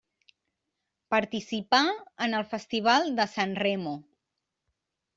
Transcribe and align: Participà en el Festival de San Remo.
Participà 1.15 1.83
en 2.29 2.39
el 2.39 2.49
Festival 2.57 3.09
de 3.23 3.31
San 3.37 3.57
Remo. 3.67 3.99